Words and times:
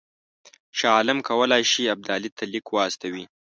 شاه 0.77 0.93
عالم 0.97 1.19
کولای 1.27 1.63
شي 1.71 1.83
ابدالي 1.93 2.29
ته 2.37 2.43
لیک 2.51 2.65
واستوي. 2.71 3.25